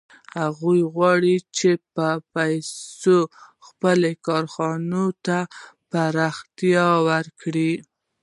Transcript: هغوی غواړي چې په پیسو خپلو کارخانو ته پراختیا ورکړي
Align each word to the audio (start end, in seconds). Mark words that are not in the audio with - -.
هغوی 0.41 0.79
غواړي 0.93 1.35
چې 1.57 1.69
په 1.93 2.07
پیسو 2.33 3.17
خپلو 3.67 4.11
کارخانو 4.27 5.05
ته 5.25 5.37
پراختیا 5.91 6.87
ورکړي 7.09 7.71